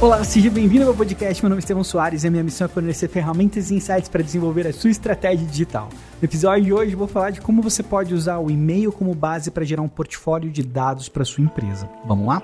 [0.00, 1.42] Olá, seja bem-vindo ao meu podcast.
[1.42, 4.22] Meu nome é Estevão Soares e a minha missão é fornecer ferramentas e insights para
[4.22, 5.90] desenvolver a sua estratégia digital.
[6.18, 9.50] No episódio de hoje, vou falar de como você pode usar o e-mail como base
[9.50, 11.86] para gerar um portfólio de dados para sua empresa.
[12.06, 12.40] Vamos lá?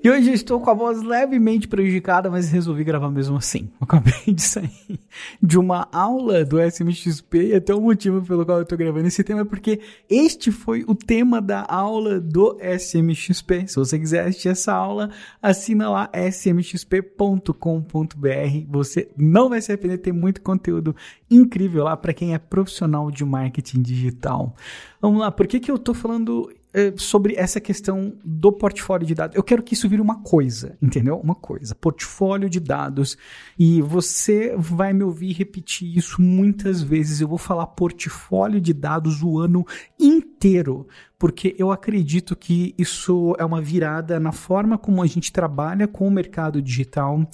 [0.00, 3.68] E hoje estou com a voz levemente prejudicada, mas resolvi gravar mesmo assim.
[3.80, 5.00] Eu acabei de sair
[5.42, 9.24] de uma aula do SMXP e até o motivo pelo qual eu estou gravando esse
[9.24, 13.66] tema é porque este foi o tema da aula do SMXP.
[13.66, 15.10] Se você quiser assistir essa aula,
[15.42, 17.52] assina lá smxp.com.br.
[18.68, 20.94] Você não vai se arrepender, tem muito conteúdo
[21.28, 24.54] incrível lá para quem é profissional de marketing digital.
[25.00, 26.48] Vamos lá, por que, que eu estou falando
[26.96, 29.36] sobre essa questão do portfólio de dados.
[29.36, 31.18] Eu quero que isso vire uma coisa, entendeu?
[31.18, 31.74] Uma coisa.
[31.74, 33.16] Portfólio de dados.
[33.58, 37.20] E você vai me ouvir repetir isso muitas vezes.
[37.20, 39.66] Eu vou falar portfólio de dados o ano
[39.98, 40.86] inteiro.
[41.18, 46.06] Porque eu acredito que isso é uma virada na forma como a gente trabalha com
[46.06, 47.28] o mercado digital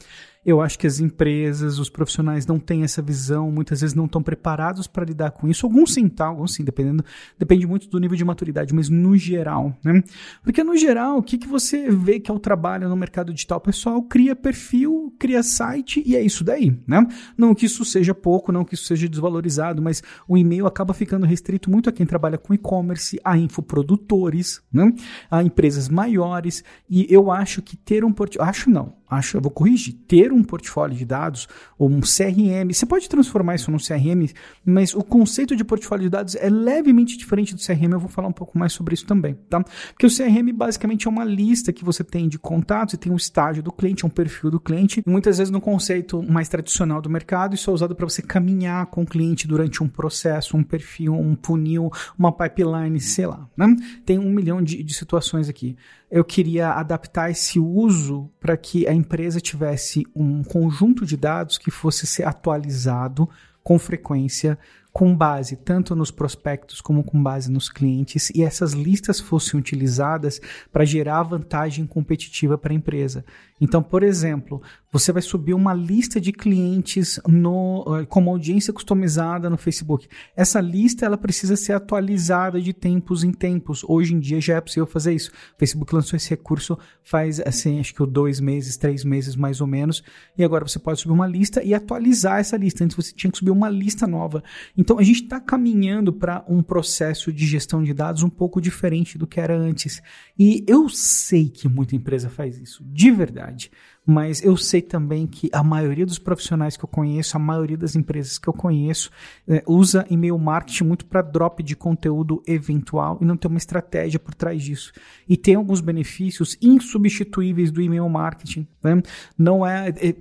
[0.44, 4.22] eu acho que as empresas, os profissionais não têm essa visão, muitas vezes não estão
[4.22, 5.64] preparados para lidar com isso.
[5.64, 6.26] Alguns sim, tá?
[6.26, 7.04] Alguns sim, dependendo,
[7.38, 10.02] depende muito do nível de maturidade, mas no geral, né?
[10.42, 13.58] Porque no geral, o que, que você vê que é o trabalho no mercado digital?
[13.58, 17.06] O pessoal cria perfil, cria site e é isso daí, né?
[17.38, 21.24] Não que isso seja pouco, não que isso seja desvalorizado, mas o e-mail acaba ficando
[21.24, 24.92] restrito muito a quem trabalha com e-commerce, a infoprodutores, né?
[25.30, 29.50] A empresas maiores e eu acho que ter um portfólio, acho não, acho, eu vou
[29.50, 34.32] corrigir, ter um portfólio de dados ou um CRM, você pode transformar isso num CRM,
[34.64, 38.28] mas o conceito de portfólio de dados é levemente diferente do CRM, eu vou falar
[38.28, 39.62] um pouco mais sobre isso também, tá?
[39.90, 43.16] Porque o CRM basicamente é uma lista que você tem de contatos e tem um
[43.16, 47.54] estágio do cliente, um perfil do cliente, muitas vezes no conceito mais tradicional do mercado,
[47.54, 51.36] isso é usado para você caminhar com o cliente durante um processo, um perfil, um
[51.42, 53.76] funil, uma pipeline, sei lá, né?
[54.04, 55.76] Tem um milhão de, de situações aqui
[56.10, 61.70] eu queria adaptar esse uso para que a empresa tivesse um conjunto de dados que
[61.70, 63.28] fosse ser atualizado
[63.62, 64.58] com frequência
[64.94, 70.40] com base tanto nos prospectos como com base nos clientes e essas listas fossem utilizadas
[70.72, 73.24] para gerar vantagem competitiva para a empresa.
[73.60, 74.62] Então, por exemplo,
[74.92, 80.08] você vai subir uma lista de clientes no, eh, como audiência customizada no Facebook.
[80.36, 83.84] Essa lista ela precisa ser atualizada de tempos em tempos.
[83.88, 85.30] Hoje em dia já é possível fazer isso.
[85.30, 89.66] O Facebook lançou esse recurso faz assim, acho que dois meses, três meses mais ou
[89.66, 90.02] menos.
[90.36, 92.84] E agora você pode subir uma lista e atualizar essa lista.
[92.84, 94.42] Antes você tinha que subir uma lista nova.
[94.84, 99.16] Então a gente está caminhando para um processo de gestão de dados um pouco diferente
[99.16, 100.02] do que era antes.
[100.38, 103.70] E eu sei que muita empresa faz isso, de verdade.
[104.04, 107.96] Mas eu sei também que a maioria dos profissionais que eu conheço, a maioria das
[107.96, 109.10] empresas que eu conheço,
[109.48, 114.20] é, usa e-mail marketing muito para drop de conteúdo eventual e não tem uma estratégia
[114.20, 114.92] por trás disso.
[115.26, 118.68] E tem alguns benefícios insubstituíveis do e-mail marketing.
[118.82, 119.02] Né?
[119.38, 120.14] Não é, é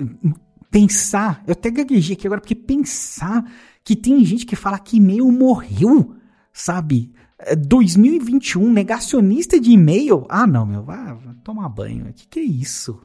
[0.71, 3.45] pensar, eu até gaguejei aqui agora, porque pensar
[3.83, 6.15] que tem gente que fala que e-mail morreu,
[6.51, 7.11] sabe?
[7.57, 10.25] 2021, é, negacionista de e-mail?
[10.29, 12.09] Ah, não, meu, vai, tomar banho.
[12.09, 13.01] O que, que é isso?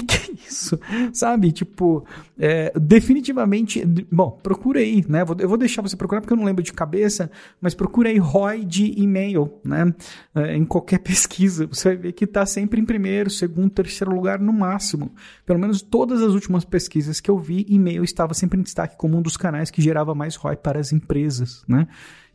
[0.00, 0.78] que é isso?
[1.12, 1.52] Sabe?
[1.52, 2.04] Tipo,
[2.38, 3.84] é, definitivamente.
[4.10, 5.22] Bom, procura aí, né?
[5.38, 8.64] Eu vou deixar você procurar porque eu não lembro de cabeça, mas procura aí ROI
[8.64, 9.94] de e-mail, né?
[10.34, 11.66] É, em qualquer pesquisa.
[11.66, 15.12] Você vai ver que está sempre em primeiro, segundo, terceiro lugar no máximo.
[15.46, 19.16] Pelo menos todas as últimas pesquisas que eu vi, e-mail estava sempre em destaque como
[19.16, 21.86] um dos canais que gerava mais ROI para as empresas, né?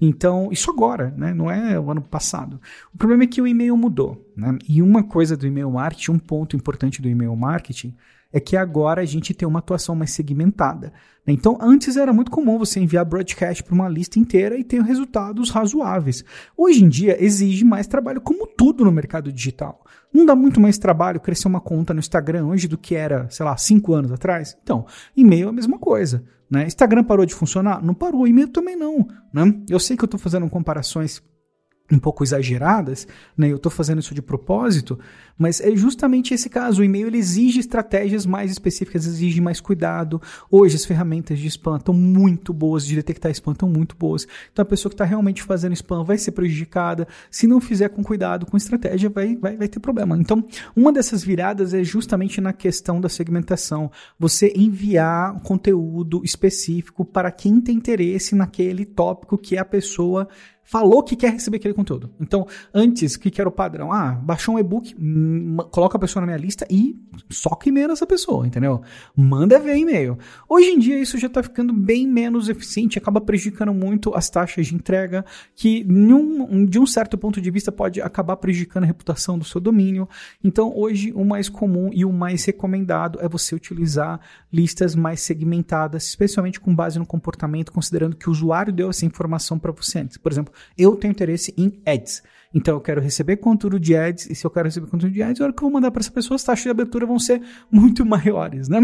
[0.02, 1.34] Então, isso agora, né?
[1.34, 2.60] não é o ano passado.
[2.94, 4.26] O problema é que o e-mail mudou.
[4.36, 4.58] Né?
[4.68, 7.49] E uma coisa do e-mail marketing, um ponto importante do e-mail marketing,
[8.32, 10.94] é que agora a gente tem uma atuação mais segmentada.
[11.26, 11.34] Né?
[11.34, 15.50] Então, antes era muito comum você enviar broadcast para uma lista inteira e ter resultados
[15.50, 16.24] razoáveis.
[16.56, 19.84] Hoje em dia, exige mais trabalho, como tudo no mercado digital.
[20.14, 23.46] Não dá muito mais trabalho crescer uma conta no Instagram hoje do que era, sei
[23.46, 24.58] lá, cinco anos atrás?
[24.64, 24.86] Então,
[25.16, 26.24] e-mail é a mesma coisa.
[26.50, 26.66] Né?
[26.66, 27.84] Instagram parou de funcionar?
[27.84, 29.08] Não parou, e-mail também não.
[29.32, 29.54] Né?
[29.70, 31.22] Eu sei que eu estou fazendo comparações
[31.92, 33.08] um pouco exageradas,
[33.38, 33.52] né?
[33.52, 35.00] Eu estou fazendo isso de propósito,
[35.38, 36.82] mas é justamente esse caso.
[36.82, 40.22] O e-mail ele exige estratégias mais específicas, exige mais cuidado.
[40.52, 44.28] Hoje as ferramentas de spam estão muito boas, de detectar spam estão muito boas.
[44.52, 47.08] Então a pessoa que está realmente fazendo spam vai ser prejudicada.
[47.32, 50.18] Se não fizer com cuidado, com estratégia, vai, vai, vai ter problema.
[50.18, 50.44] Então,
[50.76, 53.92] uma dessas viradas é justamente na questão da segmentação.
[54.20, 60.28] Você enviar conteúdo específico para quem tem interesse naquele tópico que a pessoa
[60.70, 62.12] falou que quer receber aquele conteúdo.
[62.20, 63.92] Então, antes, o que, era o padrão?
[63.92, 64.96] Ah, baixou um e-book,
[65.72, 66.96] coloca a pessoa na minha lista e
[67.28, 68.84] soca e-mail nessa pessoa, entendeu?
[69.16, 70.20] Manda ver e-mail.
[70.48, 74.68] Hoje em dia, isso já está ficando bem menos eficiente, acaba prejudicando muito as taxas
[74.68, 75.26] de entrega,
[75.56, 79.60] que num, de um certo ponto de vista pode acabar prejudicando a reputação do seu
[79.60, 80.08] domínio.
[80.44, 84.20] Então, hoje, o mais comum e o mais recomendado é você utilizar
[84.54, 89.58] listas mais segmentadas, especialmente com base no comportamento, considerando que o usuário deu essa informação
[89.58, 90.18] para você antes.
[90.18, 92.24] Por exemplo, eu tenho interesse em ads.
[92.54, 95.40] Então eu quero receber conteúdo de ads, e se eu quero receber conteúdo de ads,
[95.40, 97.42] a hora que eu vou mandar para essa pessoa, as taxas de abertura vão ser
[97.72, 98.80] muito maiores, né?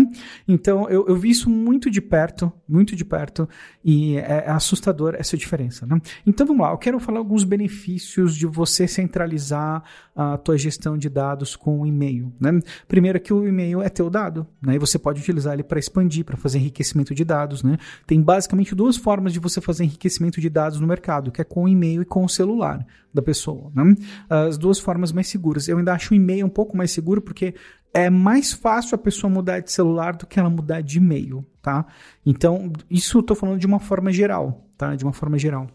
[0.47, 3.49] Então eu, eu vi isso muito de perto, muito de perto,
[3.83, 5.99] e é, é assustador essa diferença, né?
[6.27, 9.83] Então vamos lá, eu quero falar alguns benefícios de você centralizar
[10.15, 12.59] a tua gestão de dados com o e-mail, né?
[12.87, 14.75] Primeiro que o e-mail é teu dado, né?
[14.75, 17.77] E você pode utilizar ele para expandir, para fazer enriquecimento de dados, né?
[18.05, 21.63] Tem basicamente duas formas de você fazer enriquecimento de dados no mercado, que é com
[21.63, 23.54] o e-mail e com o celular da pessoa.
[23.73, 23.95] Né?
[24.29, 25.67] As duas formas mais seguras.
[25.67, 27.55] Eu ainda acho o e-mail um pouco mais seguro porque
[27.93, 31.85] é mais fácil a pessoa mudar de celular do que ela mudar de e-mail, tá?
[32.25, 34.95] Então, isso eu tô falando de uma forma geral, tá?
[34.95, 35.67] De uma forma geral.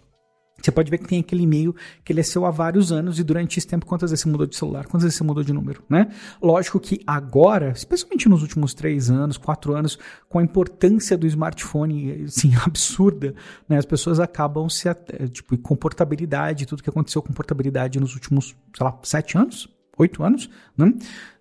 [0.62, 1.74] Você pode ver que tem aquele e-mail
[2.04, 4.46] que ele é seu há vários anos e durante esse tempo, quantas vezes você mudou
[4.46, 4.84] de celular?
[4.86, 6.08] Quantas vezes você mudou de número, né?
[6.42, 9.98] Lógico que agora, especialmente nos últimos três anos, quatro anos,
[10.28, 13.34] com a importância do smartphone, assim, absurda,
[13.68, 13.78] né?
[13.78, 14.88] As pessoas acabam se,
[15.32, 19.68] tipo, comportabilidade, tudo que aconteceu com portabilidade nos últimos, sei lá, sete anos,
[20.00, 20.92] oito anos, né?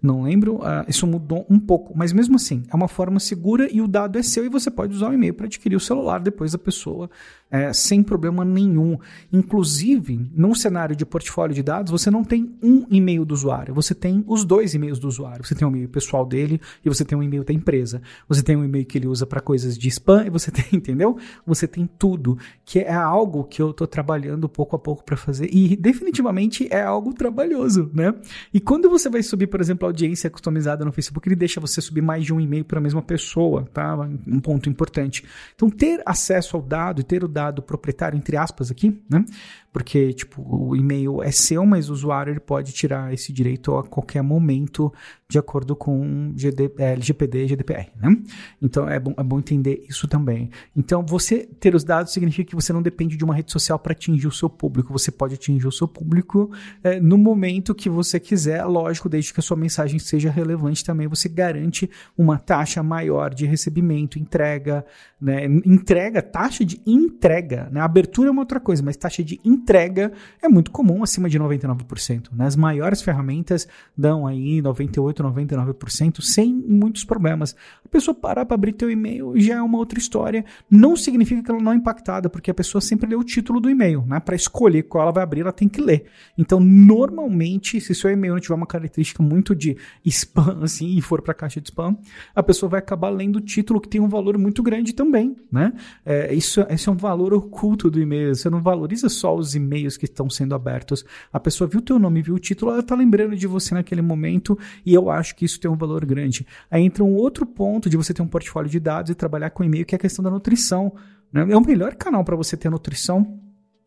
[0.01, 3.81] não lembro, uh, isso mudou um pouco, mas mesmo assim, é uma forma segura e
[3.81, 6.51] o dado é seu e você pode usar o e-mail para adquirir o celular depois
[6.51, 7.09] da pessoa
[7.51, 8.97] é, sem problema nenhum.
[9.31, 13.95] Inclusive, num cenário de portfólio de dados, você não tem um e-mail do usuário, você
[13.95, 15.45] tem os dois e-mails do usuário.
[15.45, 18.01] Você tem o e-mail pessoal dele e você tem o e-mail da empresa.
[18.27, 21.17] Você tem um e-mail que ele usa para coisas de spam e você tem, entendeu?
[21.45, 25.49] Você tem tudo, que é algo que eu estou trabalhando pouco a pouco para fazer
[25.51, 28.13] e definitivamente é algo trabalhoso, né?
[28.53, 32.01] E quando você vai subir, por exemplo, audiência customizada no Facebook, ele deixa você subir
[32.01, 33.95] mais de um e-mail para a mesma pessoa, tá?
[34.27, 35.23] Um ponto importante.
[35.55, 37.27] Então, ter acesso ao dado e ter o
[37.61, 39.23] proprietário, entre aspas, aqui, né?
[39.71, 43.83] Porque tipo o e-mail é seu, mas o usuário ele pode tirar esse direito a
[43.83, 44.91] qualquer momento
[45.29, 48.17] de acordo com GD, é, LGPD e GDPR, né?
[48.59, 50.49] Então é bom, é bom entender isso também.
[50.75, 53.91] Então você ter os dados significa que você não depende de uma rede social para
[53.91, 54.91] atingir o seu público.
[54.91, 56.51] Você pode atingir o seu público
[56.83, 61.07] é, no momento que você quiser, lógico, desde que a sua mensagem seja relevante também.
[61.07, 61.87] Você garante
[62.17, 64.83] uma taxa maior de recebimento, entrega,
[65.21, 65.45] né?
[65.45, 67.81] Entrega, taxa de entrega, né?
[67.81, 70.11] Abertura é uma outra coisa, mas taxa de entrega entrega
[70.41, 72.29] é muito comum, acima de 99%.
[72.33, 72.45] Né?
[72.45, 73.67] As maiores ferramentas
[73.97, 77.55] dão aí 98%, 99% sem muitos problemas.
[77.85, 80.45] A pessoa parar para abrir teu e-mail já é uma outra história.
[80.69, 83.69] Não significa que ela não é impactada, porque a pessoa sempre lê o título do
[83.69, 84.03] e-mail.
[84.05, 84.19] Né?
[84.19, 86.05] Para escolher qual ela vai abrir, ela tem que ler.
[86.37, 91.21] Então, normalmente, se seu e-mail não tiver uma característica muito de spam, assim, e for
[91.21, 91.97] para a caixa de spam,
[92.33, 95.35] a pessoa vai acabar lendo o título que tem um valor muito grande também.
[95.51, 95.73] Né?
[96.05, 98.35] É, isso, isso é um valor oculto do e-mail.
[98.35, 101.05] Você não valoriza só os e-mails que estão sendo abertos.
[101.31, 104.01] A pessoa viu o teu nome, viu o título, ela está lembrando de você naquele
[104.01, 106.45] momento e eu acho que isso tem um valor grande.
[106.69, 109.63] Aí entra um outro ponto de você ter um portfólio de dados e trabalhar com
[109.63, 110.93] e-mail, que é a questão da nutrição.
[111.31, 111.47] Né?
[111.49, 113.39] É o melhor canal para você ter nutrição.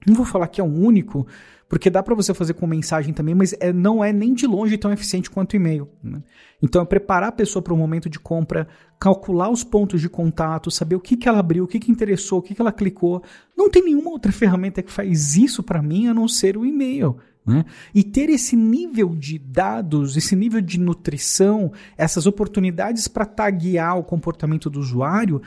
[0.06, 1.26] Não vou falar que é o único,
[1.72, 4.76] porque dá para você fazer com mensagem também, mas é, não é nem de longe
[4.76, 5.88] tão eficiente quanto e-mail.
[6.04, 6.22] Né?
[6.60, 8.68] Então, é preparar a pessoa para o momento de compra,
[9.00, 12.40] calcular os pontos de contato, saber o que, que ela abriu, o que, que interessou,
[12.40, 13.22] o que, que ela clicou.
[13.56, 17.16] Não tem nenhuma outra ferramenta que faz isso para mim a não ser o e-mail.
[17.46, 17.64] Né?
[17.94, 24.04] E ter esse nível de dados, esse nível de nutrição, essas oportunidades para taguear o
[24.04, 25.40] comportamento do usuário,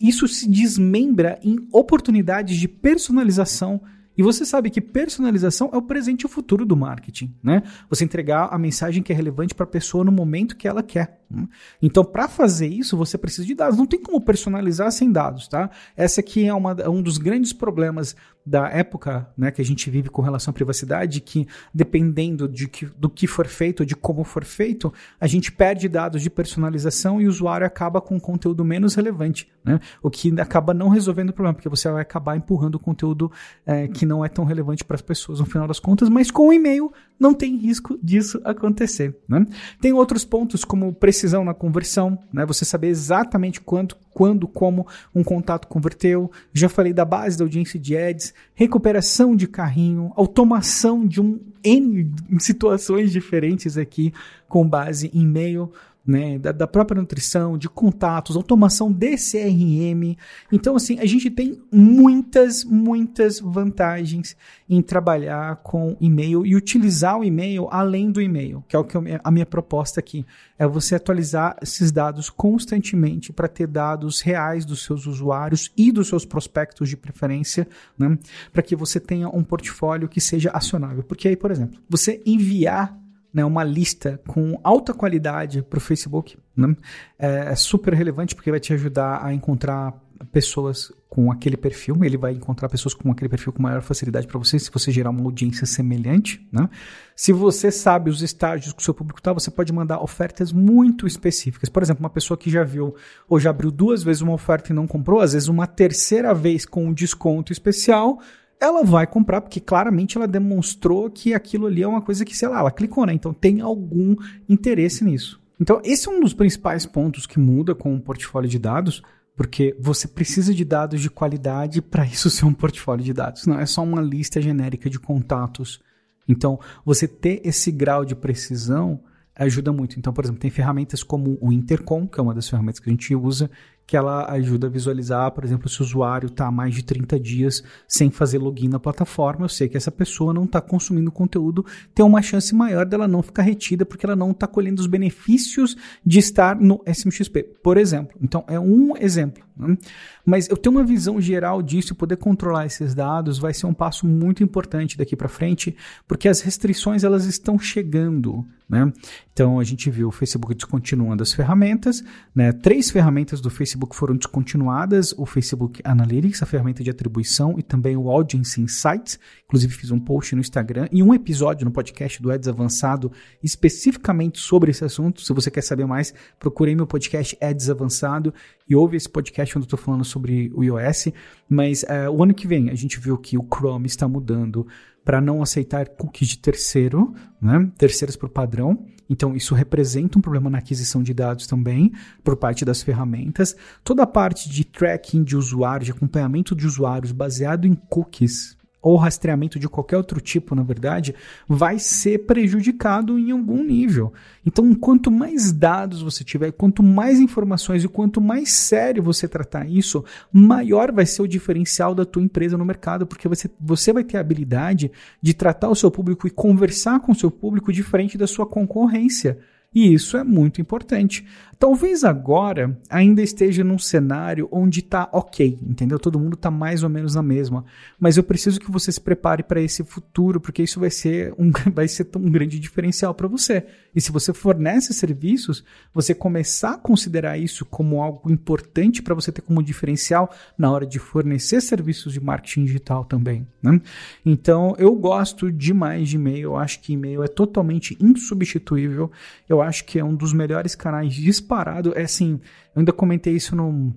[0.00, 3.78] isso se desmembra em oportunidades de personalização
[4.16, 7.62] e você sabe que personalização é o presente e o futuro do marketing, né?
[7.90, 11.20] Você entregar a mensagem que é relevante para a pessoa no momento que ela quer.
[11.30, 11.46] Né?
[11.82, 13.76] Então, para fazer isso, você precisa de dados.
[13.76, 15.70] Não tem como personalizar sem dados, tá?
[15.96, 20.08] Essa aqui é uma, um dos grandes problemas da época né, que a gente vive
[20.08, 24.44] com relação à privacidade, que dependendo de que, do que for feito, de como for
[24.44, 29.48] feito, a gente perde dados de personalização e o usuário acaba com conteúdo menos relevante,
[29.64, 29.80] né?
[30.00, 33.32] O que acaba não resolvendo o problema, porque você vai acabar empurrando conteúdo
[33.66, 36.48] é, que não é tão relevante para as pessoas no final das contas, mas com
[36.48, 39.18] o e-mail não tem risco disso acontecer.
[39.28, 39.44] Né?
[39.80, 42.46] Tem outros pontos como precisão na conversão, né?
[42.46, 46.30] você saber exatamente quanto, quando, como um contato converteu.
[46.52, 52.10] Já falei da base da audiência de ads, recuperação de carrinho, automação de um N
[52.38, 54.12] situações diferentes aqui
[54.48, 55.70] com base em e-mail.
[56.06, 60.16] Né, da, da, própria nutrição, de contatos, automação de CRM.
[60.52, 64.36] Então, assim, a gente tem muitas, muitas vantagens
[64.68, 68.96] em trabalhar com e-mail e utilizar o e-mail além do e-mail, que é o que
[68.96, 70.24] eu, a minha proposta aqui.
[70.58, 76.08] É você atualizar esses dados constantemente para ter dados reais dos seus usuários e dos
[76.08, 77.66] seus prospectos de preferência,
[77.98, 78.16] né,
[78.52, 81.02] para que você tenha um portfólio que seja acionável.
[81.02, 82.96] Porque aí, por exemplo, você enviar
[83.32, 86.38] né, uma lista com alta qualidade para o Facebook.
[86.56, 86.74] Né?
[87.18, 89.94] É, é, super relevante porque vai te ajudar a encontrar
[90.32, 92.02] pessoas com aquele perfil.
[92.02, 95.10] Ele vai encontrar pessoas com aquele perfil com maior facilidade para você, se você gerar
[95.10, 96.46] uma audiência semelhante.
[96.50, 96.68] Né?
[97.14, 101.06] Se você sabe os estágios que o seu público está, você pode mandar ofertas muito
[101.06, 101.68] específicas.
[101.68, 102.94] Por exemplo, uma pessoa que já viu
[103.28, 106.64] ou já abriu duas vezes uma oferta e não comprou, às vezes uma terceira vez
[106.64, 108.18] com um desconto especial
[108.60, 112.48] ela vai comprar, porque claramente ela demonstrou que aquilo ali é uma coisa que, sei
[112.48, 113.12] lá, ela clicou, né?
[113.12, 114.16] Então tem algum
[114.48, 115.40] interesse nisso.
[115.60, 119.02] Então, esse é um dos principais pontos que muda com o portfólio de dados,
[119.34, 123.46] porque você precisa de dados de qualidade para isso ser um portfólio de dados.
[123.46, 125.80] Não é só uma lista genérica de contatos.
[126.28, 129.00] Então, você ter esse grau de precisão
[129.34, 129.98] ajuda muito.
[129.98, 132.92] Então, por exemplo, tem ferramentas como o Intercom, que é uma das ferramentas que a
[132.92, 133.50] gente usa,
[133.86, 137.20] que ela ajuda a visualizar, por exemplo, se o usuário está há mais de 30
[137.20, 141.64] dias sem fazer login na plataforma, eu sei que essa pessoa não está consumindo conteúdo,
[141.94, 145.76] tem uma chance maior dela não ficar retida porque ela não está colhendo os benefícios
[146.04, 148.16] de estar no SMXP, por exemplo.
[148.20, 149.44] Então, é um exemplo.
[149.56, 149.78] Né?
[150.24, 153.74] Mas eu tenho uma visão geral disso e poder controlar esses dados vai ser um
[153.74, 155.74] passo muito importante daqui para frente,
[156.08, 158.44] porque as restrições elas estão chegando.
[158.68, 158.92] Né?
[159.32, 162.02] Então, a gente viu o Facebook descontinuando as ferramentas,
[162.34, 162.52] né?
[162.52, 167.62] três ferramentas do Facebook Facebook foram descontinuadas o Facebook Analytics, a ferramenta de atribuição, e
[167.62, 169.18] também o Audience Insights.
[169.44, 174.38] Inclusive, fiz um post no Instagram e um episódio no podcast do Ads Avançado especificamente
[174.38, 175.20] sobre esse assunto.
[175.20, 178.32] Se você quer saber mais, procurei meu podcast Ads Avançado
[178.68, 181.08] e ouve esse podcast onde eu estou falando sobre o iOS.
[181.48, 184.66] Mas uh, o ano que vem a gente viu que o Chrome está mudando
[185.04, 187.70] para não aceitar cookies de terceiro, né?
[187.76, 188.86] terceiros por padrão.
[189.08, 191.92] Então, isso representa um problema na aquisição de dados também,
[192.24, 193.54] por parte das ferramentas.
[193.84, 198.55] Toda a parte de tracking de usuários, de acompanhamento de usuários baseado em cookies,
[198.86, 201.12] ou rastreamento de qualquer outro tipo, na verdade,
[201.48, 204.12] vai ser prejudicado em algum nível.
[204.46, 209.68] Então, quanto mais dados você tiver, quanto mais informações e quanto mais sério você tratar
[209.68, 214.04] isso, maior vai ser o diferencial da tua empresa no mercado, porque você, você vai
[214.04, 218.16] ter a habilidade de tratar o seu público e conversar com o seu público diferente
[218.16, 219.36] da sua concorrência.
[219.76, 221.22] E isso é muito importante.
[221.58, 225.98] Talvez agora ainda esteja num cenário onde está ok, entendeu?
[225.98, 227.64] Todo mundo está mais ou menos na mesma.
[227.98, 231.50] Mas eu preciso que você se prepare para esse futuro, porque isso vai ser um,
[231.72, 233.66] vai ser um grande diferencial para você.
[233.94, 235.64] E se você fornece serviços,
[235.94, 240.86] você começar a considerar isso como algo importante para você ter como diferencial na hora
[240.86, 243.46] de fornecer serviços de marketing digital também.
[243.62, 243.80] Né?
[244.24, 246.42] Então, eu gosto demais de e-mail.
[246.42, 249.10] Eu acho que e-mail é totalmente insubstituível.
[249.48, 251.92] Eu acho que é um dos melhores canais disparado.
[251.96, 252.40] É assim,
[252.74, 253.94] eu ainda comentei isso no,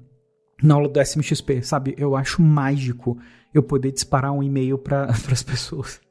[0.61, 1.95] na aula do SMXP, sabe?
[1.97, 3.17] Eu acho mágico
[3.53, 6.01] eu poder disparar um e-mail para as pessoas.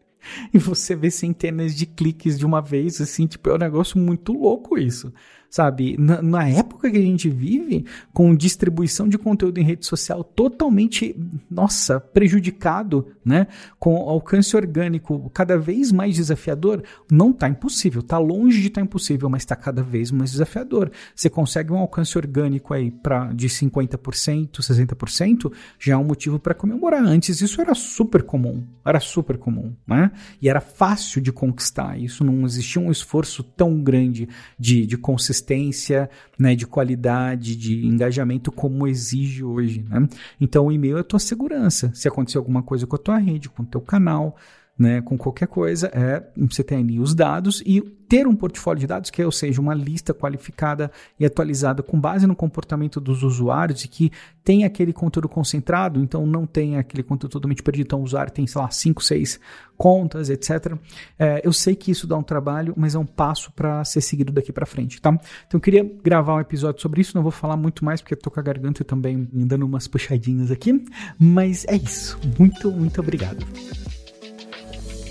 [0.52, 4.32] E você vê centenas de cliques de uma vez, assim, tipo, é um negócio muito
[4.32, 5.10] louco isso
[5.50, 5.96] sabe?
[5.98, 11.16] Na, na, época que a gente vive, com distribuição de conteúdo em rede social totalmente,
[11.50, 13.46] nossa, prejudicado, né?
[13.78, 18.84] Com alcance orgânico cada vez mais desafiador, não está impossível, está longe de estar tá
[18.84, 20.90] impossível, mas está cada vez mais desafiador.
[21.14, 26.54] Você consegue um alcance orgânico aí para de 50%, 60%, já é um motivo para
[26.54, 27.02] comemorar.
[27.02, 30.10] Antes isso era super comum, era super comum, né?
[30.42, 31.98] E era fácil de conquistar.
[31.98, 34.28] Isso não existia um esforço tão grande
[34.58, 40.08] de, de consistência consistência, né, de qualidade, de engajamento como exige hoje, né?
[40.40, 41.90] Então o e-mail é a tua segurança.
[41.94, 44.36] Se acontecer alguma coisa com a tua rede, com o teu canal,
[44.78, 48.86] né, com qualquer coisa, é você tem ali os dados e ter um portfólio de
[48.86, 53.22] dados, que é, ou seja, uma lista qualificada e atualizada com base no comportamento dos
[53.22, 54.10] usuários e que
[54.42, 58.46] tem aquele conteúdo concentrado, então não tem aquele conteúdo totalmente perdido, então o usuário tem,
[58.46, 59.40] sei lá, 5, 6
[59.76, 60.74] contas, etc.
[61.18, 64.32] É, eu sei que isso dá um trabalho, mas é um passo para ser seguido
[64.32, 65.10] daqui para frente, tá?
[65.46, 68.32] Então eu queria gravar um episódio sobre isso, não vou falar muito mais porque estou
[68.32, 70.82] com a garganta também dando umas puxadinhas aqui,
[71.18, 72.18] mas é isso.
[72.38, 73.46] Muito, muito obrigado.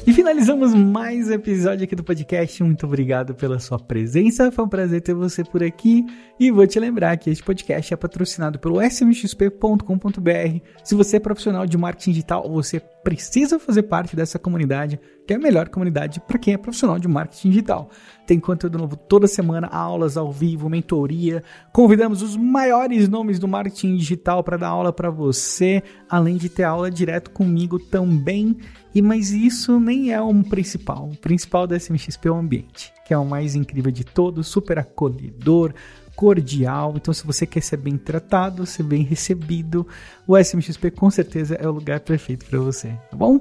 [0.08, 2.64] E finalizamos mais um episódio aqui do podcast.
[2.64, 4.50] Muito obrigado pela sua presença.
[4.54, 6.06] Foi um prazer ter você por aqui.
[6.40, 10.62] E vou te lembrar que este podcast é patrocinado pelo smxp.com.br.
[10.82, 14.98] Se você é profissional de marketing digital, você precisa fazer parte dessa comunidade
[15.28, 17.90] que é a melhor comunidade para quem é profissional de marketing digital.
[18.26, 21.44] Tem conteúdo novo toda semana, aulas ao vivo, mentoria.
[21.74, 26.64] Convidamos os maiores nomes do marketing digital para dar aula para você, além de ter
[26.64, 28.58] aula direto comigo também.
[28.98, 31.12] E mas isso nem é o principal.
[31.12, 34.80] O principal da SMXP é o ambiente, que é o mais incrível de todos, super
[34.80, 35.72] acolhedor,
[36.16, 36.96] cordial.
[36.96, 39.86] Então, se você quer ser bem tratado, ser bem recebido,
[40.26, 43.40] o SMXP com certeza é o lugar perfeito para você, tá bom?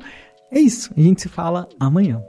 [0.50, 0.92] É isso.
[0.94, 2.22] A gente se fala amanhã.